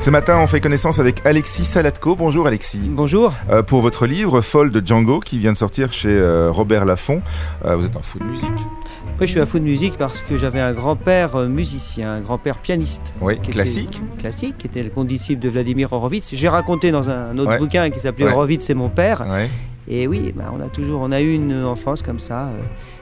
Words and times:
Ce 0.00 0.08
matin, 0.10 0.38
on 0.40 0.46
fait 0.46 0.60
connaissance 0.60 0.98
avec 0.98 1.20
Alexis 1.26 1.64
Salatko. 1.66 2.16
Bonjour 2.16 2.46
Alexis. 2.46 2.80
Bonjour. 2.88 3.34
Euh, 3.50 3.62
pour 3.62 3.82
votre 3.82 4.06
livre 4.06 4.40
Folle 4.40 4.70
de 4.70 4.84
Django 4.84 5.20
qui 5.20 5.38
vient 5.38 5.52
de 5.52 5.58
sortir 5.58 5.92
chez 5.92 6.08
euh, 6.08 6.50
Robert 6.50 6.86
Laffont, 6.86 7.20
euh, 7.66 7.76
vous 7.76 7.84
êtes 7.84 7.96
un 7.96 8.00
fou 8.02 8.18
de 8.18 8.24
musique. 8.24 8.48
Oui, 9.20 9.26
je 9.26 9.32
suis 9.32 9.40
un 9.40 9.44
fou 9.46 9.58
de 9.58 9.64
musique 9.64 9.98
parce 9.98 10.22
que 10.22 10.38
j'avais 10.38 10.60
un 10.60 10.72
grand-père 10.72 11.36
musicien, 11.48 12.12
un 12.14 12.20
grand-père 12.20 12.56
pianiste. 12.56 13.12
Oui, 13.20 13.34
était- 13.34 13.50
classique. 13.52 14.00
classique, 14.18 14.56
qui 14.56 14.68
était 14.68 14.82
le 14.82 14.88
condisciple 14.88 15.42
de 15.42 15.50
Vladimir 15.50 15.92
Horowitz. 15.92 16.30
J'ai 16.32 16.48
raconté 16.48 16.90
dans 16.92 17.10
un 17.10 17.36
autre 17.36 17.50
Ouais. 17.50 17.58
bouquin 17.58 17.90
qui 17.90 18.00
s'appelait 18.00 18.24
Ouais. 18.24 18.32
Horowitz 18.32 18.70
et 18.70 18.74
mon 18.74 18.88
père. 18.88 19.26
Ouais. 19.30 19.50
Et 19.86 20.06
oui, 20.06 20.32
bah, 20.34 20.50
on 20.56 20.62
a 20.64 20.68
toujours, 20.68 21.02
on 21.02 21.12
a 21.12 21.20
eu 21.20 21.34
une 21.34 21.64
enfance 21.64 22.00
comme 22.00 22.20
ça, 22.20 22.48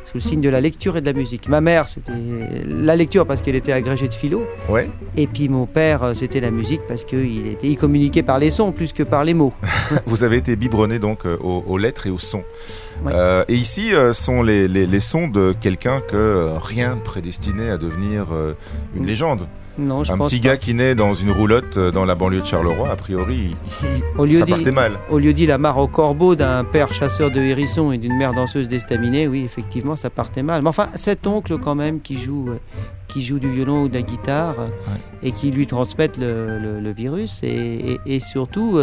sous 0.09 0.17
le 0.17 0.23
signe 0.23 0.41
de 0.41 0.49
la 0.49 0.61
lecture 0.63 0.97
et 0.97 1.03
de 1.03 1.07
la 1.07 1.13
musique. 1.13 1.49
Ma 1.49 1.61
mère, 1.61 1.87
c'était 1.87 2.13
la 2.67 2.97
lecture 2.97 3.27
parce 3.27 3.43
qu'elle 3.43 3.57
était 3.57 3.73
agrégée 3.73 4.09
de 4.09 4.15
philo. 4.15 4.43
Ouais. 4.69 4.89
Et 5.17 5.27
puis 5.27 5.49
mon 5.51 5.67
père, 5.67 6.03
euh, 6.03 6.15
c'était 6.15 6.41
la 6.41 6.51
musique 6.51 6.81
parce 6.89 7.05
qu'il 7.05 7.47
était, 7.47 7.69
il 7.69 7.77
communiquait 7.77 8.23
par 8.23 8.39
les 8.39 8.51
sons 8.51 8.73
plus 8.73 8.93
que 8.93 9.03
par 9.03 9.23
les 9.25 9.35
mots. 9.35 9.53
Vous 10.07 10.25
avez 10.25 10.39
été 10.39 10.57
biberonné 10.57 10.99
donc 10.99 11.27
euh, 11.27 11.37
aux, 11.43 11.63
aux 11.67 11.77
lettres 11.77 12.07
et 12.07 12.11
aux 12.11 12.19
sons. 12.19 12.45
Euh, 13.07 13.45
et 13.49 13.55
ici 13.55 13.95
euh, 13.95 14.13
sont 14.13 14.43
les, 14.43 14.67
les- 14.69 14.87
les 14.87 15.01
sons 15.01 15.29
de 15.29 15.55
quelqu'un 15.61 16.01
que 16.01 16.51
rien 16.61 16.97
ne 16.97 17.01
prédestinait 17.01 17.71
à 17.71 17.79
devenir 17.79 18.27
euh, 18.33 18.55
une 18.95 19.05
Mm. 19.05 19.07
légende. 19.07 19.49
Non, 19.81 20.03
je 20.03 20.13
un 20.13 20.19
pense 20.19 20.33
petit 20.33 20.41
pas. 20.41 20.49
gars 20.49 20.57
qui 20.57 20.75
naît 20.75 20.97
dans 20.97 21.15
une 21.15 21.31
roulotte 21.31 21.79
dans 21.79 22.05
la 22.05 22.17
banlieue 22.17 22.41
de 22.41 22.45
Charleroi, 22.45 22.91
a 22.91 22.97
priori, 22.97 23.55
il- 23.85 23.87
Au 24.19 24.25
lieu 24.25 24.33
ça 24.37 24.45
partait 24.45 24.73
mal. 24.73 24.95
Au 25.09 25.19
lieu 25.21 25.33
dit 25.33 25.47
la 25.47 25.57
mare 25.57 25.79
au 25.79 25.87
corbeau 25.87 26.35
d'un 26.35 26.65
père 26.65 26.93
chasseur 26.93 27.31
de 27.31 27.39
hérissons 27.41 27.93
et 27.93 27.99
d'une 27.99 28.17
mère 28.19 28.35
danseuse 28.35 28.67
d'estaminet, 28.67 29.29
oui, 29.29 29.43
effectivement, 29.45 29.95
ça 29.95 30.11
partait 30.11 30.43
mal. 30.43 30.63
Mais 30.63 30.69
enfin, 30.69 30.89
cet 30.97 31.29
oncle, 31.29 31.59
quand 31.59 31.77
même, 31.77 32.01
qui 32.01 32.21
joue, 32.21 32.49
qui 33.07 33.23
joue 33.23 33.39
du 33.39 33.49
violon 33.53 33.83
ou 33.85 33.89
de 33.89 33.95
la 33.95 34.03
guitare 34.03 34.57
et 35.23 35.31
qui 35.31 35.53
lui 35.53 35.69
transmettent 35.69 36.19
le, 36.19 36.59
le- 36.59 36.81
le 36.81 36.91
virus, 36.91 37.45
et, 37.45 37.47
et- 37.47 38.17
et 38.17 38.19
surtout 38.19 38.81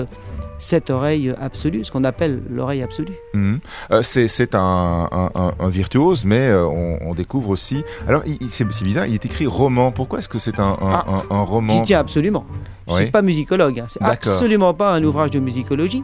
cette 0.59 0.89
oreille 0.89 1.33
absolue, 1.41 1.83
ce 1.83 1.91
qu'on 1.91 2.03
appelle 2.03 2.41
l'oreille 2.49 2.81
absolue. 2.83 3.13
Mhm. 3.33 3.59
Euh, 3.91 4.01
c'est 4.03 4.55
un, 4.55 5.09
un- 5.11 5.29
un- 5.35 5.53
un 5.59 5.69
virtuose, 5.69 6.25
mais 6.25 6.49
euh, 6.49 6.65
on, 6.65 6.97
on 7.01 7.13
découvre 7.13 7.49
aussi. 7.49 7.83
Alors, 8.07 8.23
c'est 8.49 8.65
bizarre, 8.83 9.05
il 9.07 9.13
est 9.13 9.25
écrit 9.25 9.45
roman. 9.47 9.91
Pourquoi 9.91 10.19
est-ce 10.19 10.29
que 10.29 10.39
c'est 10.39 10.59
un, 10.59 10.77
Ah, 10.81 11.05
un- 11.29 11.41
roman 11.41 11.73
J'y 11.73 11.81
tiens 11.81 11.99
absolument. 11.99 12.45
Je 12.87 12.91
ne 12.93 12.97
Oui. 12.97 13.03
suis 13.03 13.11
pas 13.11 13.21
musicologue, 13.21 13.79
hein. 13.79 13.85
c'est 13.87 14.01
absolument 14.01 14.73
pas 14.73 14.93
un 14.93 15.03
ouvrage 15.03 15.31
de 15.31 15.39
musicologie. 15.39 16.03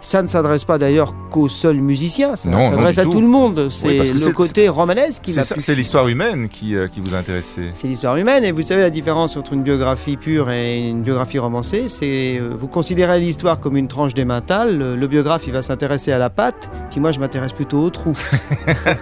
Ça 0.00 0.22
ne 0.22 0.28
s'adresse 0.28 0.64
pas 0.64 0.78
d'ailleurs 0.78 1.14
qu'aux 1.30 1.48
seuls 1.48 1.80
musiciens, 1.80 2.36
ça 2.36 2.50
s'adresse 2.50 2.98
à 2.98 3.02
tout. 3.02 3.10
tout 3.10 3.20
le 3.20 3.26
monde. 3.26 3.68
C'est 3.68 3.88
que 3.96 4.26
le 4.26 4.32
côté 4.32 4.68
romanesque 4.68 5.22
qui 5.22 5.32
C'est 5.32 5.74
l'histoire 5.74 6.06
humaine 6.08 6.48
qui, 6.48 6.76
euh, 6.76 6.88
qui 6.88 7.00
vous 7.00 7.14
a 7.14 7.18
intéressé. 7.18 7.70
C'est 7.74 7.88
l'histoire 7.88 8.16
humaine 8.16 8.44
et 8.44 8.52
vous 8.52 8.62
savez 8.62 8.80
la 8.80 8.90
différence 8.90 9.36
entre 9.36 9.52
une 9.52 9.62
biographie 9.62 10.16
pure 10.16 10.50
et 10.50 10.88
une 10.88 11.02
biographie 11.02 11.38
romancée, 11.38 11.88
c'est 11.88 12.38
euh, 12.40 12.54
vous 12.56 12.68
considérez 12.68 13.18
l'histoire 13.20 13.60
comme 13.60 13.76
une 13.76 13.88
tranche 13.88 14.14
d'émental, 14.14 14.78
le, 14.78 14.96
le 14.96 15.06
biographe 15.06 15.46
il 15.46 15.52
va 15.52 15.62
s'intéresser 15.62 16.12
à 16.12 16.18
la 16.18 16.30
pâte, 16.30 16.70
puis 16.90 17.00
moi 17.00 17.10
je 17.10 17.18
m'intéresse 17.18 17.52
plutôt 17.52 17.80
au 17.80 17.90
trou 17.90 18.16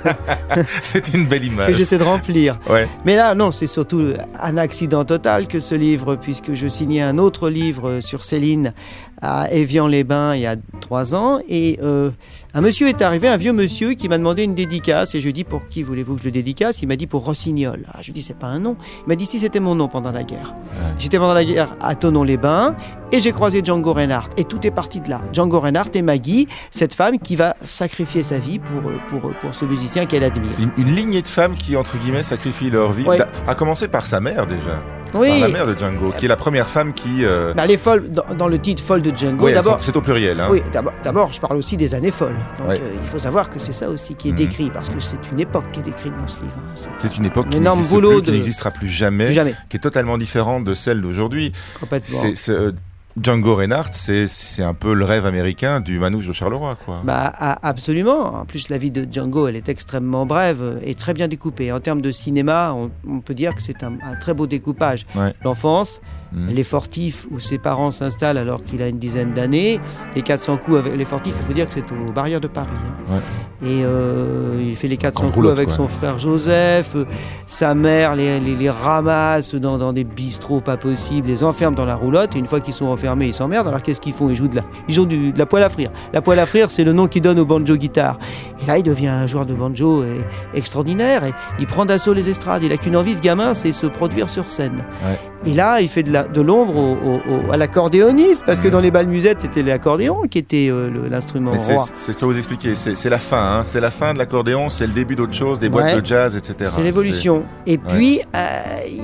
c'est 0.83 1.14
une 1.14 1.27
belle 1.27 1.41
que 1.41 1.47
image. 1.47 1.75
j'essaie 1.75 1.98
de 1.98 2.05
remplir. 2.05 2.58
Ouais. 2.69 2.88
Mais 3.05 3.16
là 3.16 3.34
non, 3.34 3.53
c'est 3.53 3.66
surtout 3.66 4.08
un 4.41 4.56
accident 4.56 5.05
total 5.05 5.47
que 5.48 5.58
ce 5.60 5.75
livre 5.75 6.16
puisque 6.16 6.55
je 6.55 6.66
signais 6.69 7.03
un 7.03 7.19
autre 7.19 7.48
livre 7.50 8.00
sur 8.00 8.25
Céline 8.25 8.72
à 9.22 9.50
Évian-les-Bains 9.53 10.34
il 10.34 10.42
y 10.42 10.47
a 10.47 10.56
ans 11.14 11.38
et 11.48 11.78
euh, 11.82 12.10
un 12.54 12.60
monsieur 12.60 12.88
est 12.88 13.02
arrivé, 13.02 13.28
un 13.28 13.36
vieux 13.36 13.52
monsieur 13.52 13.94
qui 13.94 14.08
m'a 14.08 14.18
demandé 14.18 14.42
une 14.44 14.54
dédicace 14.54 15.14
et 15.14 15.18
je 15.20 15.24
lui 15.24 15.30
ai 15.30 15.32
dit 15.32 15.44
pour 15.44 15.68
qui 15.68 15.82
voulez-vous 15.82 16.14
que 16.14 16.20
je 16.20 16.24
le 16.26 16.30
dédicace? 16.30 16.82
Il 16.82 16.88
m'a 16.88 16.96
dit 16.96 17.06
pour 17.06 17.24
Rossignol. 17.24 17.84
Ah, 17.92 17.98
je 18.00 18.04
lui 18.06 18.10
ai 18.10 18.14
dit 18.14 18.22
c'est 18.22 18.38
pas 18.38 18.46
un 18.46 18.58
nom. 18.58 18.76
Il 19.04 19.08
m'a 19.08 19.16
dit 19.16 19.26
si 19.26 19.38
c'était 19.38 19.60
mon 19.60 19.74
nom 19.74 19.88
pendant 19.88 20.12
la 20.12 20.22
guerre. 20.24 20.54
Ouais. 20.74 20.92
J'étais 20.98 21.18
pendant 21.18 21.34
la 21.34 21.44
guerre 21.44 21.68
à 21.80 21.94
Tonon-les-Bains 21.94 22.74
et 23.12 23.20
j'ai 23.20 23.32
croisé 23.32 23.62
Django 23.64 23.92
Reinhardt 23.92 24.30
et 24.36 24.44
tout 24.44 24.66
est 24.66 24.70
parti 24.70 25.00
de 25.00 25.10
là. 25.10 25.20
Django 25.32 25.60
Reinhardt 25.60 25.91
et 25.94 26.02
Maggie, 26.02 26.48
cette 26.70 26.94
femme 26.94 27.19
qui 27.19 27.36
va 27.36 27.54
sacrifier 27.62 28.22
sa 28.22 28.38
vie 28.38 28.58
pour, 28.58 28.91
euh, 28.91 28.94
pour, 29.08 29.32
pour 29.34 29.54
ce 29.54 29.64
musicien 29.64 30.06
qu'elle 30.06 30.25
admire. 30.25 30.50
Une, 30.58 30.70
une 30.78 30.94
lignée 30.94 31.22
de 31.22 31.26
femmes 31.28 31.54
qui, 31.54 31.76
entre 31.76 31.96
guillemets, 31.98 32.22
sacrifient 32.22 32.70
leur 32.70 32.92
vie. 32.92 33.04
Ouais. 33.06 33.19
D'a- 33.19 33.28
À 33.46 33.54
commencer 33.54 33.88
par 33.88 34.06
sa 34.06 34.20
mère, 34.20 34.46
déjà. 34.46 34.82
Oui, 35.14 35.28
Par 35.28 35.38
la 35.38 35.48
mère 35.48 35.66
de 35.69 35.75
Django, 35.78 36.12
qui 36.19 36.25
est 36.25 36.28
la 36.28 36.36
première 36.36 36.66
femme 36.69 36.92
qui. 36.92 37.25
euh, 37.25 37.54
bah, 37.54 37.64
les 37.64 37.76
folles, 37.76 38.10
dans, 38.10 38.34
dans 38.36 38.48
le 38.48 38.58
titre 38.58 38.82
Folle 38.82 39.02
de 39.02 39.16
Django, 39.16 39.46
elles 39.48 39.54
d'abord, 39.54 39.76
c'est 39.80 39.96
au 39.96 40.00
pluriel. 40.02 40.41
Hein. 40.41 40.48
Oui, 40.50 40.62
d'abord, 41.04 41.32
je 41.32 41.41
parle 41.41 41.56
aussi 41.56 41.76
des 41.76 41.94
années 41.94 42.10
folles. 42.10 42.37
Donc, 42.59 42.69
Ouais. 42.69 42.81
euh, 42.81 42.91
il 43.00 43.06
faut 43.09 43.19
savoir 43.19 43.48
que 43.50 43.59
c'est 43.59 43.72
ça 43.72 43.88
aussi 43.88 44.14
qui 44.14 44.28
est 44.28 44.32
Mhm. 44.32 44.37
décrit, 44.38 44.70
parce 44.70 44.88
que 44.88 45.00
c'est 45.00 45.31
une 45.32 45.41
époque 45.41 45.70
qui 45.72 45.81
est 45.81 45.82
décrite 45.84 46.12
dans 46.16 46.28
ce 46.28 46.41
livre. 46.41 46.54
hein. 46.59 46.75
C'est 46.98 47.16
une 47.16 47.25
époque 47.26 47.47
Un 47.47 47.50
qui 47.50 47.60
plus, 48.20 48.31
de- 48.31 48.32
n'existera 48.32 48.70
plus 48.70 48.88
jamais, 48.88 49.26
plus 49.26 49.34
jamais, 49.34 49.54
qui 49.69 49.76
est 49.76 49.81
totalement 49.81 50.19
différente 50.19 50.64
de 50.64 50.75
celle 50.75 51.00
d'aujourd'hui. 51.03 51.53
C'est- 52.34 52.53
euh, 52.53 52.72
Django 53.22 53.54
Reinhardt, 53.54 53.91
c'est 53.93 54.62
un 54.62 54.75
peu 54.75 54.93
le 54.93 55.04
rêve 55.04 55.25
américain 55.25 55.81
du 55.81 55.99
manouche 55.99 56.28
de 56.28 56.32
Charleroi, 56.34 56.77
quoi. 56.84 57.00
Bah, 57.03 57.32
absolument. 57.62 58.34
En 58.41 58.44
plus, 58.44 58.69
la 58.69 58.77
vie 58.77 58.91
de 58.91 59.06
Django, 59.10 59.49
elle 59.49 59.56
est 59.56 59.69
extrêmement 59.71 60.27
brève 60.27 60.78
et 60.84 60.94
très 60.94 61.15
bien 61.15 61.26
découpée. 61.26 61.72
En 61.72 61.81
termes 61.81 62.03
de 62.03 62.10
cinéma, 62.10 62.75
on, 62.76 62.91
on 63.10 63.21
peut 63.21 63.34
dire 63.34 63.55
que 63.55 63.62
c'est 63.62 63.82
un, 63.82 63.93
un 64.05 64.16
très 64.21 64.34
beau 64.34 64.47
découpage. 64.47 65.06
Ouais. 65.15 65.32
L'enfance, 65.44 66.00
Mhm. 66.32 66.49
les 66.50 66.65
fortifs 66.65 67.28
où 67.31 67.38
ses 67.38 67.56
parents 67.56 67.93
s'installent 67.93 68.37
alors 68.37 68.60
qu'il 68.60 68.82
a 68.82 68.88
une 68.88 68.99
dizaine 68.99 69.32
d'années, 69.32 69.78
les 70.16 70.22
400 70.22 70.56
coups 70.56 70.78
avec 70.78 70.97
les 70.97 71.05
fortifs, 71.05 71.37
il 71.41 71.47
faut 71.47 71.53
dire 71.53 71.66
que 71.66 71.72
c'est 71.72 71.93
aux 71.93 72.10
barrières 72.10 72.41
de 72.41 72.49
Paris. 72.49 72.66
hein. 73.12 73.21
Et 73.62 73.84
euh, 73.84 74.60
il 74.60 74.75
fait 74.75 74.88
les 74.88 74.97
400 74.97 75.21
Grande 75.21 75.32
coups 75.32 75.49
avec 75.50 75.69
quoi. 75.69 75.76
son 75.76 75.87
frère 75.88 76.19
Joseph. 76.19 76.97
euh, 76.97 77.05
sa 77.47 77.75
mère 77.76 78.16
les, 78.16 78.41
les- 78.41 78.56
les 78.56 78.69
ramasse 78.69 79.55
dans, 79.55 79.78
dans 79.78 79.93
des 79.93 80.03
bistrots 80.03 80.60
pas 80.60 80.76
possibles, 80.76 81.28
les 81.28 81.44
enferme 81.44 81.76
dans 81.76 81.87
la 81.87 81.94
roulotte. 81.94 82.34
Et 82.34 82.41
une 82.41 82.47
fois 82.47 82.59
qu'ils 82.59 82.75
sont 82.75 82.87
enfermés, 82.87 83.06
ils 83.15 83.33
s'emmerdent. 83.33 83.69
Alors 83.69 83.83
qu'est-ce 83.83 84.00
qu'ils 84.00 84.12
font? 84.12 84.28
Ils 84.28 84.37
jouent 84.37 84.49
de 84.49 84.56
la, 84.56 84.62
ils 84.89 84.94
jouent 84.94 85.06
du- 85.06 85.33
de 85.33 85.39
la 85.39 85.47
poêle 85.47 85.62
à 85.62 85.69
frire. 85.69 85.91
La 86.12 86.21
poêle 86.21 86.39
à 86.39 86.47
frire, 86.47 86.71
c'est 86.71 86.84
le 86.84 86.93
nom 86.93 87.06
qu'ils 87.06 87.22
donnent 87.22 87.39
au 87.39 87.44
banjo-guitare. 87.44 88.19
Et 88.62 88.67
là, 88.67 88.78
il 88.78 88.83
devient 88.83 89.09
un 89.09 89.27
joueur 89.27 89.47
de 89.47 89.55
banjo 89.55 90.03
euh, 90.03 90.17
extraordinaire. 90.55 91.25
Et 91.25 91.33
il 91.61 91.67
prend 91.67 91.84
d'assaut 91.87 92.12
les 92.15 92.28
estrades. 92.28 92.62
Il 92.62 92.72
a 92.72 92.77
qu'une 92.77 92.97
envie, 92.97 93.15
ce 93.15 93.21
gamin, 93.21 93.55
c'est 93.55 93.72
se 93.72 93.87
produire 93.87 94.31
sur 94.31 94.50
scène. 94.50 94.84
Et 95.44 95.53
là, 95.55 95.81
il 95.81 95.89
fait 95.89 96.03
de 96.03 96.41
l'ombre 96.41 96.97
à 97.53 97.56
l'accordéoniste, 97.56 98.44
parce 98.47 98.59
que 98.59 98.67
Mhm. 98.67 98.72
dans 98.72 98.81
les 98.81 98.91
balles 98.91 99.06
musettes, 99.06 99.43
c'était 99.43 99.62
l'accordéon 99.62 100.23
qui 100.31 100.38
était 100.38 100.69
euh, 100.71 100.91
l'instrument 101.11 101.53
roi. 101.53 101.61
c'est 101.94 101.97
ce 101.97 102.12
que 102.12 102.25
vous 102.25 102.37
expliquez, 102.37 102.75
c'est 102.75 103.11
la 103.11 103.19
fin, 103.21 103.59
hein. 103.59 103.65
c'est 103.65 103.81
la 103.81 103.91
fin 103.91 104.12
de 104.15 104.19
l'accordéon, 104.19 104.69
c'est 104.71 104.87
le 104.87 104.93
début 104.93 105.15
d'autre 105.15 105.34
chose, 105.34 105.59
des 105.59 105.69
boîtes 105.69 105.94
Ouais. 105.94 106.00
de 106.00 106.05
jazz, 106.06 106.37
etc. 106.37 106.71
C'est 106.75 106.83
l'évolution. 106.83 107.43
Et 107.67 107.78
puis, 107.78 108.21
euh, 108.34 108.49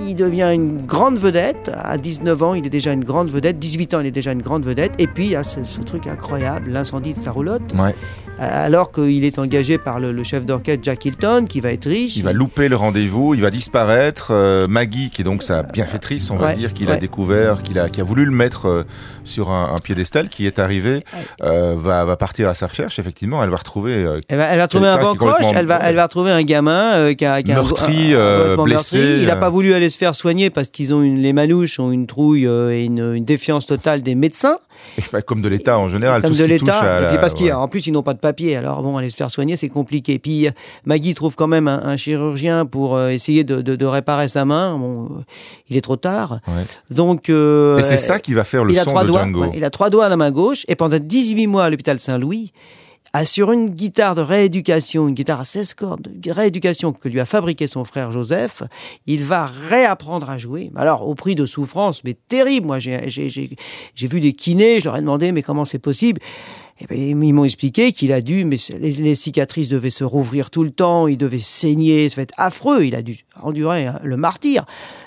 il 0.08 0.14
devient 0.16 0.50
une 0.52 0.82
grande 0.82 1.16
vedette. 1.16 1.70
À 1.76 1.96
19 1.98 2.42
ans, 2.42 2.54
il 2.54 2.66
est 2.66 2.70
déjà 2.70 2.92
une 2.92 3.04
grande 3.04 3.28
vedette. 3.30 3.58
18 3.58 3.91
il 4.00 4.06
est 4.06 4.12
déjà 4.12 4.32
une 4.32 4.42
grande 4.42 4.64
vedette. 4.64 4.94
Et 4.98 5.06
puis, 5.06 5.24
il 5.24 5.30
y 5.30 5.36
a 5.36 5.42
ce, 5.42 5.80
truc 5.80 6.06
incroyable, 6.06 6.70
l'incendie 6.70 7.14
de 7.14 7.18
sa 7.18 7.30
roulotte. 7.30 7.74
Euh, 8.42 8.66
Alors 8.66 8.90
qu'il 8.92 9.24
est 9.24 9.38
engagé 9.38 9.78
par 9.78 10.00
le, 10.00 10.10
le 10.12 10.22
chef 10.24 10.44
d'orchestre 10.44 10.82
Jack 10.84 11.04
Hilton, 11.04 11.44
qui 11.48 11.60
va 11.60 11.72
être 11.72 11.88
riche. 11.88 12.16
Il 12.16 12.22
va 12.24 12.32
louper 12.32 12.68
le 12.68 12.76
rendez-vous, 12.76 13.34
il 13.34 13.40
va 13.40 13.50
disparaître. 13.50 14.28
Euh, 14.30 14.66
Maggie, 14.68 15.10
qui 15.10 15.20
est 15.22 15.24
donc 15.24 15.42
sa 15.42 15.62
bienfaitrice, 15.62 16.30
on 16.30 16.36
va 16.36 16.48
Ouais, 16.48 16.54
dire, 16.56 16.72
qu'il 16.74 16.90
a 16.90 16.96
découvert, 16.96 17.62
qu'il 17.62 17.78
a, 17.78 17.88
qui 17.88 18.00
a 18.00 18.04
voulu 18.04 18.24
le 18.24 18.30
mettre 18.32 18.66
euh, 18.66 18.82
sur 19.24 19.50
un, 19.50 19.72
un 19.74 19.78
piédestal, 19.78 20.28
qui 20.28 20.46
est 20.46 20.58
arrivé, 20.58 21.04
euh, 21.42 21.76
va, 21.78 22.04
va 22.04 22.16
partir 22.16 22.48
à 22.48 22.54
sa 22.54 22.66
recherche. 22.66 22.98
Effectivement, 22.98 23.42
elle 23.44 23.50
va 23.50 23.56
retrouver 23.56 23.94
euh, 23.94 24.20
Elle 24.28 24.38
va, 24.38 24.44
elle 24.46 24.58
va 24.58 24.66
trouver 24.68 24.88
un 24.88 25.00
bancroche, 25.00 25.44
elle 25.54 25.66
va, 25.66 25.78
elle 25.82 25.94
va 25.96 26.02
retrouver 26.04 26.30
un 26.32 26.42
gamin 26.42 26.92
euh, 26.94 27.14
qui 27.14 27.24
a, 27.24 27.42
qui 27.42 27.52
a 27.52 27.54
Meurtri, 27.54 28.12
un- 28.14 28.16
un- 28.16 28.20
euh, 28.20 28.56
blessé, 28.56 28.98
meurtri. 28.98 29.20
Il 29.22 29.26
n'a 29.26 29.36
euh. 29.36 29.40
pas 29.40 29.50
voulu 29.50 29.72
aller 29.74 29.90
se 29.90 29.98
faire 29.98 30.14
soigner 30.14 30.50
parce 30.50 30.70
qu'ils 30.70 30.92
ont 30.94 31.02
une, 31.02 31.18
les 31.18 31.32
manouches 31.32 31.78
ont 31.78 31.92
une 31.92 32.06
trouille 32.06 32.46
euh, 32.46 32.70
et 32.72 32.84
une, 32.84 33.14
une 33.14 33.24
défiance 33.24 33.66
totale 33.66 34.02
des 34.02 34.14
médecins. 34.14 34.56
Bah, 35.12 35.22
comme 35.22 35.40
de 35.42 35.48
l'État 35.48 35.78
en 35.78 35.88
général, 35.88 36.22
comme 36.22 36.32
tout 36.32 36.38
de 36.38 36.44
l'État. 36.44 37.02
Et 37.02 37.08
puis 37.08 37.18
parce 37.18 37.34
qu'en 37.34 37.62
ouais. 37.62 37.68
plus, 37.68 37.86
ils 37.86 37.92
n'ont 37.92 38.02
pas 38.02 38.14
de 38.14 38.18
papier. 38.18 38.56
Alors 38.56 38.82
bon, 38.82 38.96
aller 38.96 39.10
se 39.10 39.16
faire 39.16 39.30
soigner, 39.30 39.56
c'est 39.56 39.68
compliqué. 39.68 40.18
Puis 40.18 40.46
euh, 40.48 40.50
Maggie 40.86 41.14
trouve 41.14 41.34
quand 41.36 41.46
même 41.48 41.68
un, 41.68 41.82
un 41.84 41.96
chirurgien 41.96 42.66
pour 42.66 42.96
euh, 42.96 43.08
essayer 43.10 43.44
de, 43.44 43.60
de- 43.62 43.76
de 43.76 43.86
réparer 43.86 44.28
sa 44.28 44.44
main. 44.44 44.76
Bon, 44.78 45.04
euh, 45.04 45.22
il 45.70 45.76
est 45.76 45.80
trop 45.82 45.96
tard. 45.96 46.40
Ouais. 46.48 46.64
Donc. 46.90 47.30
euh, 47.30 47.78
Et 47.78 47.82
c'est 47.82 47.96
ça 47.96 48.18
qui 48.18 48.34
va 48.34 48.44
faire 48.44 48.64
le 48.64 48.74
trois 48.74 49.02
de 49.02 49.08
doigts. 49.08 49.22
Django. 49.22 49.40
ouais, 49.42 49.50
il 49.54 49.64
a 49.64 49.70
trois 49.70 49.90
doigts 49.90 50.06
à 50.06 50.08
la 50.08 50.16
main 50.16 50.30
gauche. 50.30 50.64
Et 50.68 50.76
pendant 50.76 50.98
18 50.98 51.46
mois 51.46 51.64
à 51.64 51.70
l'hôpital 51.70 51.98
Saint-Louis, 51.98 52.52
a 53.14 53.24
sur 53.26 53.52
une 53.52 53.68
guitare 53.68 54.14
de 54.14 54.22
rééducation, 54.22 55.06
une 55.06 55.14
guitare 55.14 55.40
à 55.40 55.44
16 55.44 55.74
cordes, 55.74 56.08
de 56.14 56.30
rééducation 56.30 56.92
que 56.92 57.08
lui 57.08 57.20
a 57.20 57.26
fabriqué 57.26 57.66
son 57.66 57.84
frère 57.84 58.10
Joseph, 58.10 58.62
il 59.06 59.22
va 59.22 59.46
réapprendre 59.46 60.30
à 60.30 60.38
jouer. 60.38 60.70
Alors, 60.76 61.06
au 61.06 61.14
prix 61.14 61.34
de 61.34 61.44
souffrances, 61.44 62.04
mais 62.04 62.14
terrible. 62.14 62.66
Moi, 62.66 62.78
j'ai- 62.78 63.56
vu 63.96 64.20
des 64.20 64.32
kinés, 64.32 64.80
je 64.80 64.86
leur 64.86 64.96
ai 64.96 65.00
demandé, 65.00 65.30
mais 65.32 65.42
comment 65.42 65.66
c'est 65.66 65.78
possible? 65.78 66.20
Et 66.90 67.14
ben, 67.14 67.22
ils 67.22 67.32
m'ont 67.34 67.44
expliqué 67.44 67.92
qu'il 67.92 68.12
a 68.12 68.20
dû, 68.20 68.44
mais 68.44 68.56
les, 68.78 68.92
les, 68.92 69.14
cicatrices 69.14 69.68
devaient 69.68 69.90
se 69.90 70.04
rouvrir 70.04 70.50
tout 70.50 70.64
le 70.64 70.70
temps, 70.70 71.06
il 71.06 71.16
devait 71.16 71.38
saigner, 71.38 72.08
ça 72.08 72.16
va 72.16 72.22
être 72.22 72.34
affreux, 72.36 72.84
il 72.84 72.94
a 72.94 73.02
dû 73.02 73.18
endurer 73.42 73.86
hein, 73.86 74.00
le 74.02 74.16
martyr. 74.16 74.64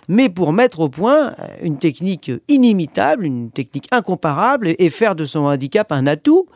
Mais 0.07 0.29
pour 0.29 0.53
mettre 0.53 0.79
au 0.81 0.89
point 0.89 1.33
une 1.63 1.77
technique 1.77 2.31
inimitable, 2.47 3.25
une 3.25 3.51
technique 3.51 3.87
incomparable 3.91 4.73
et 4.77 4.89
faire 4.89 5.15
de 5.15 5.25
son 5.25 5.41
handicap 5.45 5.91
un 5.91 6.07
atout. 6.07 6.47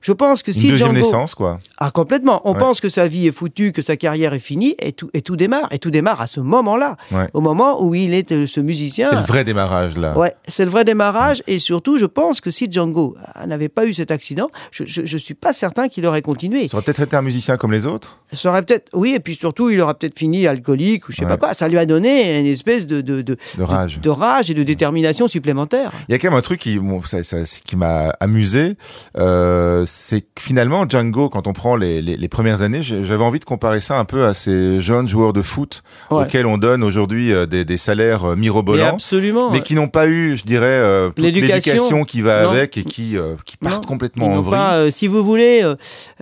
Je 0.00 0.12
pense 0.12 0.42
que 0.42 0.52
si 0.52 0.64
Une 0.64 0.72
deuxième 0.72 0.90
Django... 0.90 1.06
naissance, 1.06 1.34
quoi. 1.34 1.58
Ah, 1.78 1.90
complètement. 1.90 2.42
On 2.44 2.52
Ouais. 2.52 2.58
pense 2.58 2.80
que 2.82 2.90
sa 2.90 3.08
vie 3.08 3.26
est 3.26 3.32
foutue, 3.32 3.72
que 3.72 3.80
sa 3.80 3.96
carrière 3.96 4.34
est 4.34 4.38
finie, 4.38 4.74
et 4.78 4.92
tout, 4.92 5.08
et 5.14 5.22
tout 5.22 5.34
démarre. 5.34 5.68
Et 5.70 5.78
tout 5.78 5.90
démarre 5.90 6.20
à 6.20 6.26
ce 6.26 6.40
moment-là. 6.40 6.96
Ouais. 7.10 7.26
Au 7.32 7.40
moment 7.40 7.82
où 7.82 7.94
il 7.94 8.12
est 8.12 8.30
euh, 8.30 8.46
ce 8.46 8.60
musicien. 8.60 9.06
C'est 9.08 9.14
le 9.16 9.22
vrai 9.22 9.44
démarrage, 9.44 9.96
là. 9.96 10.16
Ouais, 10.18 10.34
c'est 10.46 10.66
le 10.66 10.70
vrai 10.70 10.84
démarrage. 10.84 11.42
Et 11.46 11.58
surtout, 11.58 11.96
je 11.96 12.04
pense 12.04 12.42
que 12.42 12.50
si 12.50 12.70
Django 12.70 13.16
euh, 13.40 13.46
n'avait 13.46 13.70
pas 13.70 13.86
eu 13.86 13.94
cet 13.94 14.10
accident, 14.10 14.48
je, 14.70 14.84
je 14.86 15.16
suis 15.18 15.34
pas 15.34 15.52
certain 15.52 15.88
qu'il 15.88 16.06
aurait 16.06 16.22
continué. 16.22 16.68
Ça 16.68 16.76
aurait 16.76 16.84
peut-être 16.84 17.02
été 17.02 17.16
un 17.16 17.22
musicien 17.22 17.56
comme 17.56 17.72
les 17.72 17.86
autres. 17.86 18.18
Ça 18.32 18.50
aurait 18.50 18.62
peut-être, 18.62 18.88
oui, 18.92 19.14
et 19.14 19.20
puis 19.20 19.34
surtout, 19.34 19.70
il 19.70 19.80
aurait 19.80 19.94
peut-être 19.94 20.18
fini 20.18 20.46
alcoolique 20.46 21.08
ou 21.08 21.12
je 21.12 21.16
sais 21.18 21.22
Ouais. 21.24 21.28
pas 21.30 21.36
quoi. 21.36 21.54
Ça 21.54 21.68
lui 21.68 21.78
a 21.78 21.86
donné 21.86 22.38
une 22.40 22.46
espèce 22.46 22.86
de, 22.86 23.00
de, 23.00 23.22
de, 23.22 23.36
De 23.56 23.62
rage. 23.62 24.00
de 24.00 24.10
rage 24.10 24.50
et 24.50 24.54
de 24.54 24.62
détermination 24.62 25.28
supplémentaire. 25.28 25.90
Il 26.08 26.12
y 26.12 26.14
a 26.14 26.18
quand 26.18 26.28
même 26.30 26.38
un 26.38 26.42
truc 26.42 26.60
qui, 26.60 26.78
bon, 26.78 27.02
ça, 27.02 27.22
ça- 27.22 27.42
qui 27.64 27.76
m'a 27.76 28.10
amusé, 28.20 28.76
euh, 29.18 29.84
c'est 29.86 30.22
que 30.22 30.26
finalement 30.40 30.84
Django, 30.88 31.28
quand 31.28 31.46
on 31.46 31.52
prend 31.52 31.76
les, 31.76 32.02
les, 32.02 32.16
les 32.16 32.28
premières 32.28 32.62
années, 32.62 32.82
j'avais 32.82 33.22
envie 33.22 33.38
de 33.38 33.44
comparer 33.44 33.80
ça 33.80 33.98
un 33.98 34.04
peu 34.04 34.24
à 34.26 34.34
ces 34.34 34.80
jeunes 34.80 35.08
joueurs 35.08 35.32
de 35.32 35.42
foot 35.42 35.82
Ouais. 36.10 36.24
auxquels 36.24 36.46
on 36.46 36.58
donne 36.58 36.82
aujourd'hui 36.82 37.32
euh, 37.32 37.46
des, 37.46 37.64
des 37.64 37.76
salaires 37.76 38.24
euh, 38.30 38.36
mirobolants, 38.36 38.94
absolument. 38.94 39.50
mais 39.50 39.60
qui 39.60 39.74
n'ont 39.74 39.88
pas 39.88 40.06
eu, 40.08 40.36
je 40.36 40.44
dirais, 40.44 40.66
euh, 40.66 41.10
L'éducation. 41.16 42.04
qui 42.04 42.20
va 42.20 42.42
Non. 42.44 42.50
avec 42.50 42.76
et 42.78 42.84
qui, 42.84 43.16
euh, 43.16 43.34
qui 43.44 43.56
Non, 43.62 43.70
partent 43.70 43.86
complètement 43.86 44.26
en. 44.26 44.36
Pas, 44.50 44.74
euh, 44.76 44.90
si 44.90 45.06
vous 45.06 45.24
voulez, 45.24 45.60
euh, 45.62 45.74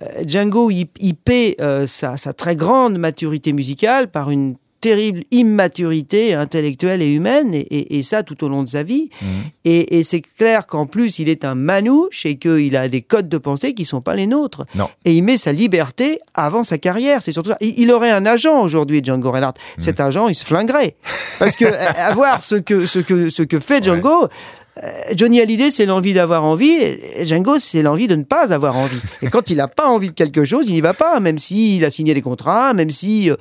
euh, 0.03 0.25
Django, 0.27 0.71
il, 0.71 0.87
il 1.01 1.15
paie 1.15 1.57
sa, 1.87 2.17
sa 2.17 2.33
très 2.33 2.57
grande 2.57 2.99
maturité 2.99 3.53
musicale 3.53 4.09
par 4.11 4.31
une 4.31 4.57
terrible 4.81 5.23
immaturité 5.31 6.35
intellectuelle 6.35 7.03
et 7.03 7.13
humaine, 7.15 7.55
et, 7.55 7.61
et- 7.61 7.99
et 7.99 8.03
ça 8.03 8.25
tout 8.25 8.43
au 8.43 8.49
long 8.49 8.65
de 8.65 8.69
sa 8.69 8.83
vie. 8.83 9.11
Mhm. 9.23 9.29
Et, 9.65 9.99
et 9.99 10.03
c'est 10.03 10.21
clair 10.23 10.67
qu'en 10.67 10.87
plus, 10.87 11.21
il 11.21 11.29
est 11.29 11.45
un 11.45 11.55
manouche 11.55 12.27
et 12.27 12.37
qu'il 12.37 12.77
a 12.77 12.89
des 12.89 13.01
codes 13.01 13.29
de 13.29 13.39
pensée 13.39 13.75
qui 13.75 13.83
ne 13.83 13.87
sont 13.87 14.01
pas 14.01 14.17
les 14.17 14.27
nôtres. 14.27 14.65
Non. 14.75 14.89
Et 15.05 15.15
il 15.15 15.23
met 15.23 15.37
sa 15.37 15.53
liberté 15.53 16.19
avant 16.35 16.65
sa 16.65 16.79
carrière. 16.79 17.23
C'est 17.23 17.31
surtout 17.31 17.51
ça. 17.51 17.59
Il, 17.61 17.75
il 17.79 17.93
aurait 17.93 18.11
un 18.11 18.27
agent 18.27 18.61
aujourd'hui, 18.61 19.01
Django 19.05 19.31
Reinhardt. 19.31 19.55
Cet 19.79 20.01
agent, 20.01 20.27
il 20.27 20.35
se 20.35 20.45
flinguerait. 20.45 20.97
Parce 21.39 21.55
que 21.55 21.65
euh, 21.67 21.89
avoir 21.97 22.43
ce 22.43 22.57
que, 22.57 22.85
ce 22.85 22.99
que, 22.99 23.29
ce 23.29 23.45
que 23.45 23.61
fait 23.61 23.85
Django. 23.85 24.27
Johnny 25.15 25.41
Hallyday, 25.41 25.71
c'est 25.71 25.85
l'envie 25.85 26.15
d'avoir 26.15 26.45
envie, 26.45 26.71
et 26.73 27.25
Django, 27.27 27.59
c'est 27.59 27.83
l'envie 27.83 28.07
de 28.09 28.15
ne 28.17 28.23
pas 28.23 28.53
avoir 28.55 28.77
envie. 28.77 28.99
Et 29.21 29.29
quand 29.29 29.51
il 29.51 29.59
n'a 29.59 29.69
pas 29.69 29.87
envie 29.87 30.09
de 30.09 30.15
quelque 30.15 30.45
chose, 30.45 30.65
il 30.67 30.73
n'y 30.73 30.81
va 30.81 30.95
pas, 30.95 31.21
même 31.21 31.37
s'il 31.39 31.85
a 31.85 31.91
signé 31.91 32.15
des 32.15 32.23
contrats, 32.23 32.73
même 32.73 32.89
si, 32.91 33.31
euh, 33.31 33.37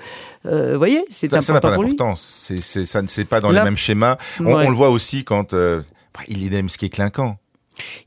euh, 0.45 0.73
vous 0.73 0.77
voyez, 0.77 1.03
c'est 1.09 1.31
Ça 1.31 1.41
ça 1.41 1.53
n'a 1.53 1.57
important 1.59 1.77
pas 1.81 1.87
d'importance. 1.87 2.51
Ça 2.83 3.01
ne 3.01 3.07
c'est 3.07 3.25
pas 3.25 3.39
dans 3.39 3.51
Là- 3.51 3.61
les 3.61 3.65
mêmes 3.65 3.77
schémas. 3.77 4.17
On, 4.41 4.45
Ouais. 4.45 4.65
on 4.65 4.69
le 4.69 4.75
voit 4.75 4.89
aussi 4.89 5.23
quand 5.23 5.53
euh, 5.53 5.81
bah, 6.13 6.21
il 6.27 6.53
aime 6.53 6.67
ce 6.67 6.77
qui 6.77 6.85
est 6.85 6.89
clinquant. 6.89 7.37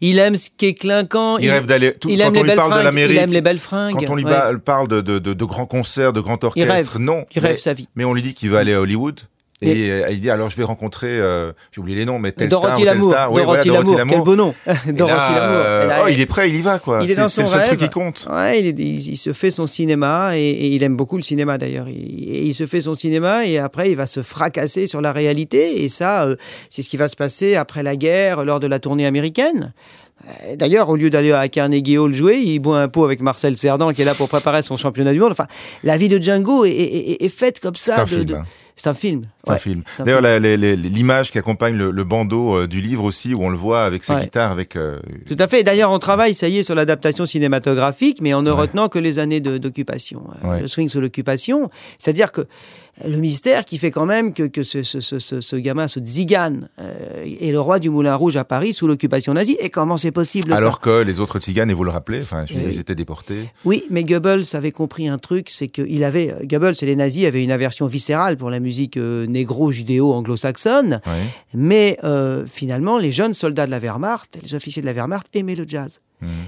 Il 0.03 0.19
aime 0.19 0.37
ce 0.37 0.51
qui 0.57 0.67
est 0.67 0.75
clinquant. 0.75 1.39
Il, 1.39 1.51
rêve 1.51 1.65
d'aller. 1.67 1.95
Quand 2.01 2.11
aime 2.11 2.37
on 2.37 2.43
lui 2.43 2.55
parle 2.55 2.79
de 2.79 2.85
l'Amérique, 2.85 3.17
Il 3.17 3.19
aime 3.23 3.31
les 3.31 3.41
belles 3.41 3.59
fringues. 3.59 3.97
quand 4.07 4.13
on 4.13 4.17
lui 4.17 4.25
ouais. 4.25 4.59
parle 4.65 4.87
de, 4.89 5.01
de, 5.01 5.19
de, 5.19 5.33
de 5.33 5.45
grands 5.45 5.67
concerts, 5.67 6.13
de 6.13 6.21
grands 6.21 6.39
Il 6.55 6.63
orchestres, 6.69 6.93
rêve. 6.93 7.01
non. 7.03 7.25
Il 7.35 7.41
rêve 7.41 7.59
sa 7.59 7.73
vie. 7.73 7.89
mais 7.97 8.05
on 8.05 8.13
lui 8.13 8.23
dit 8.23 8.35
qu'il 8.35 8.51
va 8.51 8.59
aller 8.59 8.75
à 8.75 8.81
Hollywood. 8.81 9.19
Et, 9.67 9.87
Et- 9.87 9.91
euh, 9.91 10.11
il 10.11 10.21
dit 10.21 10.31
alors 10.31 10.51
je 10.51 10.57
vais 10.57 10.65
rencontrer, 10.65 11.09
euh, 11.11 11.53
j'ai 11.73 11.81
oublié 11.81 11.97
les 11.99 12.05
noms, 12.05 12.19
mais 12.19 12.33
telle 12.33 12.49
Dorothy 12.49 12.67
star 12.69 12.75
ou 12.75 12.85
telle 12.85 12.87
Lamour. 12.99 13.11
star. 13.13 13.33
Oui, 13.33 13.43
voilà, 13.45 13.65
Dorothy 13.65 13.69
Dorothy 13.69 13.97
Lamour. 13.97 14.15
Quel 14.17 14.25
beau 14.25 14.37
nom. 14.37 14.55
Dorothy 14.87 15.33
là, 15.33 15.41
Lamour. 15.41 15.57
euh, 15.61 15.85
Elle 15.85 15.91
a- 15.93 16.03
oh, 16.05 16.09
il 16.11 16.21
est 16.21 16.27
prêt, 16.27 16.49
il 16.51 16.57
y 16.57 16.63
va 16.63 16.79
quoi. 16.79 17.01
Il 17.03 17.11
est 17.11 17.15
C'est 17.15 17.21
dans 17.21 17.29
c'est 17.29 17.43
le 17.43 17.49
seul 17.49 17.59
rêve. 17.61 17.69
truc 17.69 17.81
qui 17.81 17.89
compte. 17.91 18.29
Ouais, 18.31 18.61
il, 18.61 18.67
est- 18.69 18.79
il- 18.79 19.09
il 19.11 19.17
se 19.17 19.33
fait 19.33 19.51
son 19.51 19.67
cinéma 19.67 20.37
et, 20.37 20.41
et 20.41 20.67
il 20.69 20.83
aime 20.83 20.97
beaucoup 20.97 21.17
le 21.17 21.23
cinéma 21.23 21.59
d'ailleurs. 21.59 21.89
Il, 21.89 22.47
il 22.47 22.55
se 22.55 22.67
fait 22.67 22.81
son 22.83 22.95
cinéma 22.95 23.47
et 23.47 23.59
après 23.59 23.91
il 23.91 23.97
va 23.97 24.07
se 24.07 24.23
fracasser 24.23 24.87
sur 24.87 25.01
la 25.01 25.13
réalité 25.13 25.83
et 25.85 25.89
ça, 25.89 26.25
euh, 26.25 26.37
c'est 26.71 26.83
ce 26.83 26.89
qui 26.89 26.97
va 26.97 27.09
se 27.09 27.17
passer 27.17 27.55
après 27.57 27.83
la 27.83 27.97
guerre 27.97 28.45
lors 28.45 28.61
de 28.61 28.67
la 28.67 28.79
tournée 28.79 29.07
américaine. 29.07 29.73
D'ailleurs, 30.57 30.89
au 30.89 30.97
lieu 30.97 31.11
d'aller 31.11 31.33
à 31.33 31.49
Carnegie 31.49 31.99
Hall 31.99 32.15
jouer, 32.15 32.37
il 32.39 32.59
boit 32.61 32.81
un 32.81 32.89
pot 32.89 33.05
avec 33.05 33.21
Marcel 33.21 33.57
Cerdan 33.57 33.93
qui 33.93 34.03
est 34.03 34.05
là 34.05 34.15
pour 34.15 34.29
préparer 34.29 34.63
son 34.63 34.77
championnat 34.77 35.13
du 35.13 35.19
monde. 35.19 35.33
Enfin, 35.33 35.49
la 35.83 35.97
vie 35.97 36.09
de 36.09 36.23
Django 36.23 36.65
est, 36.65 36.71
est- 36.71 37.11
est- 37.11 37.25
est 37.25 37.29
faite 37.29 37.61
comme 37.61 37.75
C'est 37.75 37.91
ça. 37.91 38.01
un 38.03 38.05
de- 38.05 38.09
film. 38.09 38.25
de- 38.25 38.35
hein. 38.37 38.45
C'est 38.77 38.89
un 38.89 38.95
film. 38.95 39.23
C'est 39.45 39.51
un 39.51 39.53
ouais. 39.55 39.59
film. 39.61 39.83
un 40.01 40.05
D'ailleurs, 40.05 40.41
film. 40.43 40.75
l'image 40.83 41.31
qui 41.31 41.39
accompagne 41.39 41.77
le, 41.77 41.91
le 41.93 42.05
bandeau 42.05 42.57
euh, 42.57 42.67
du 42.67 42.81
livre 42.81 43.05
aussi, 43.05 43.33
où 43.33 43.43
on 43.43 43.49
le 43.51 43.57
voit 43.57 43.85
avec 43.85 44.03
sa 44.03 44.17
Ouais. 44.17 44.23
guitare, 44.25 44.51
avec. 44.51 44.75
euh, 44.77 44.99
Tout 45.29 45.37
à 45.39 45.47
fait. 45.47 45.63
D'ailleurs, 45.63 45.91
on 45.93 45.99
travaille, 46.01 46.35
ça 46.35 46.49
y 46.49 46.59
est, 46.59 46.63
sur 46.65 46.75
l'adaptation 46.75 47.25
cinématographique, 47.25 48.19
mais 48.21 48.35
en 48.35 48.43
ne 48.43 48.51
retenant 48.51 48.89
que 48.89 48.99
les 48.99 49.19
années 49.21 49.41
d'occupation. 49.41 50.25
Euh. 50.45 50.61
Le 50.63 50.69
swing 50.69 50.89
sous 50.89 51.01
l'occupation. 51.01 51.71
C'est-à-dire 51.99 52.33
que 52.33 52.43
le 53.05 53.17
mystère 53.17 53.65
qui 53.65 53.79
fait 53.79 53.91
quand 53.91 54.07
même 54.07 54.33
que, 54.35 54.43
que 54.45 54.63
ce, 54.63 54.83
ce- 54.83 55.01
ce- 55.01 55.57
gamin, 55.57 55.89
ce 55.89 55.99
Zigane, 56.05 56.69
euh, 56.81 57.25
est 57.25 57.51
le 57.53 57.61
roi 57.61 57.79
du 57.79 57.91
Moulin 57.91 58.15
Rouge 58.15 58.37
à 58.37 58.45
Paris 58.45 58.73
sous 58.73 58.87
l'occupation 58.87 59.35
nazie. 59.35 59.57
Et 59.61 59.71
comment 59.71 59.97
c'est 59.97 60.13
possible 60.13 60.51
ça 60.53 60.57
alors 60.59 60.81
que 60.81 61.03
les 61.03 61.21
autres 61.21 61.39
tziganes, 61.41 61.71
et 61.71 61.75
vous 61.75 61.85
le 61.85 61.91
rappelez, 61.91 62.19
enfin, 62.21 62.45
ils 62.51 62.79
étaient 62.79 62.95
déportés. 62.95 63.51
Oui, 63.65 63.85
mais 63.91 64.05
Goebbels 64.05 64.45
avait 64.55 64.71
compris 64.73 65.09
un 65.09 65.19
truc, 65.19 65.49
c'est 65.51 65.69
qu'il 65.69 66.05
avait, 66.05 66.35
Goebbels 66.45 66.77
et 66.83 66.87
les 66.87 66.97
nazis 66.97 67.25
avaient 67.27 67.43
une 67.45 67.51
aversion 67.51 67.87
viscérale 67.87 68.37
pour 68.37 68.51
la 68.51 68.61
musique 68.61 68.97
euh, 68.97 69.27
négro-judéo-anglo-saxonne, 69.27 71.01
mais 71.55 71.99
euh, 72.05 72.45
finalement, 72.47 72.99
les 72.99 73.13
jeunes 73.13 73.35
soldats 73.35 73.67
de 73.67 73.71
la 73.71 73.79
Wehrmacht, 73.79 74.39
les 74.43 74.55
officiers 74.55 74.83
de 74.83 74.87
la 74.87 74.93
Wehrmacht 74.93 75.27
aimaient 75.35 75.55
le 75.55 75.65
jazz. 75.67 76.01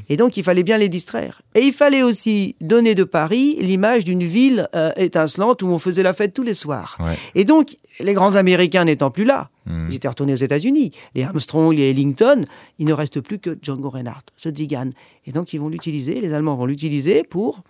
Et 0.09 0.17
donc, 0.17 0.37
il 0.37 0.43
fallait 0.45 0.63
bien 0.63 0.79
les 0.79 0.89
distraire. 0.89 1.43
Et 1.55 1.61
il 1.61 1.73
fallait 1.73 2.03
aussi 2.03 2.57
donner 2.61 2.95
de 2.95 3.05
Paris 3.05 3.57
l'image 3.61 4.05
d'une 4.05 4.23
ville 4.23 4.69
euh, 4.75 4.91
étincelante 4.97 5.63
où 5.63 5.67
on 5.69 5.79
faisait 5.79 6.03
la 6.03 6.13
fête 6.13 6.33
tous 6.35 6.43
les 6.43 6.55
soirs. 6.55 6.97
Ouais. 7.01 7.17
Et 7.35 7.45
donc, 7.45 7.77
les 8.01 8.15
grands 8.15 8.35
Américains 8.37 8.85
n'étant 8.85 9.11
plus 9.11 9.25
là, 9.25 9.51
Mhm. 9.67 9.89
ils 9.91 9.97
étaient 9.97 10.07
retournés 10.09 10.33
aux 10.33 10.37
États-Unis. 10.37 10.93
Les 11.17 11.25
Armstrong, 11.25 11.77
les 11.77 11.91
Ellington, 11.91 12.43
il 12.79 12.87
ne 12.87 12.93
reste 12.93 13.21
plus 13.21 13.39
que 13.41 13.59
Django 13.61 13.91
Reinhardt, 13.91 14.25
ce 14.37 14.49
Zigan. 14.55 14.91
Et 15.27 15.33
donc, 15.33 15.53
ils 15.53 15.59
vont 15.61 15.69
l'utiliser, 15.69 16.21
les 16.21 16.33
Allemands 16.33 16.55
vont 16.55 16.67
l'utiliser 16.67 17.25
pour 17.25 17.63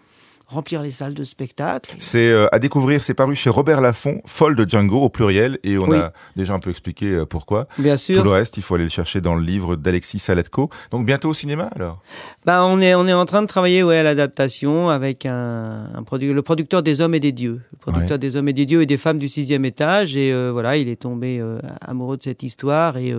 remplir 0.47 0.81
les 0.83 0.91
salles 0.93 1.15
de 1.15 1.25
spectacle. 1.25 1.97
C'est 1.99 2.31
euh, 2.31 2.47
à 2.53 2.59
découvrir, 2.59 3.03
c'est 3.03 3.15
paru 3.15 3.35
chez 3.35 3.51
Robert 3.51 3.81
Laffont, 3.81 4.21
Folle 4.27 4.55
de 4.55 4.69
Django 4.69 5.01
au 5.01 5.09
pluriel, 5.09 5.59
et 5.65 5.77
on 5.79 5.89
Oui. 5.89 5.97
a 5.97 6.13
déjà 6.37 6.55
un 6.55 6.61
peu 6.61 6.71
expliqué 6.71 7.07
euh, 7.07 7.27
pourquoi. 7.27 7.67
Bien 7.79 7.95
Tout 7.97 8.03
sûr. 8.03 8.23
le 8.25 8.31
reste, 8.31 8.57
il 8.57 8.63
faut 8.63 8.75
aller 8.77 8.85
le 8.85 8.91
chercher 8.91 9.21
dans 9.21 9.35
le 9.35 9.43
livre 9.43 9.75
d'Alexis 9.77 10.21
Saletko. 10.21 10.71
Donc 10.93 11.05
bientôt 11.05 11.31
au 11.31 11.35
cinéma 11.35 11.69
alors? 11.75 12.01
Ben, 12.45 12.63
on, 12.63 12.81
est, 12.81 12.95
on 12.95 13.07
est 13.09 13.13
en 13.13 13.25
train 13.25 13.43
de 13.43 13.47
travailler 13.49 13.83
ouais, 13.83 13.99
à 13.99 14.03
l'adaptation 14.03 14.89
avec 14.89 15.27
un, 15.27 15.87
un 15.95 16.03
produ- 16.03 16.33
le 16.33 16.43
producteur 16.43 16.83
des 16.83 17.01
hommes 17.01 17.15
et 17.15 17.21
des 17.21 17.33
dieux. 17.33 17.61
Le 17.73 17.79
producteur 17.79 18.19
des 18.19 18.37
hommes 18.37 18.49
et 18.49 18.53
des 18.53 18.67
dieux 18.67 18.83
et 18.83 18.87
des 18.87 18.97
femmes 18.99 19.19
du 19.19 19.29
sixième 19.29 19.65
étage. 19.65 20.17
Et 20.17 20.33
euh, 20.33 20.51
voilà, 20.53 20.77
il 20.77 20.89
est 20.89 21.01
tombé 21.03 21.41
euh, 21.41 21.59
amoureux 21.81 22.17
de 22.17 22.23
cette 22.23 22.43
histoire. 22.45 22.97
Et 22.99 23.13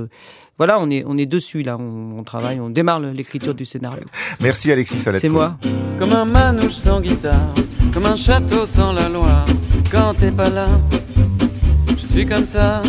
voilà, 0.58 0.80
on 0.80 0.90
est, 0.90 1.04
on 1.06 1.18
est 1.18 1.26
dessus 1.26 1.62
là. 1.64 1.78
On, 1.80 2.18
on 2.20 2.24
travaille, 2.24 2.60
on 2.60 2.70
démarre 2.70 3.00
l'écriture 3.00 3.54
du 3.54 3.66
scénario. 3.66 4.04
Merci 4.42 4.72
Alexis 4.72 5.00
Saletko. 5.00 5.22
C'est 5.22 5.30
moi. 5.30 5.58
Comme 6.00 6.14
un 6.14 6.26
manouche 6.26 6.74
sans 6.74 7.02
guitare, 7.02 7.54
comme 7.94 8.06
un 8.06 8.16
château 8.16 8.66
sans 8.66 8.94
la 8.94 9.10
Loire. 9.10 9.46
Quand 9.92 10.14
t'es 10.16 10.32
pas 10.32 10.50
là, 10.50 10.68
je 11.98 12.06
suis 12.06 12.26
comme 12.26 12.46
ça, 12.46 12.82